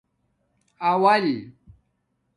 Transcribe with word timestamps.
اول 0.89 1.35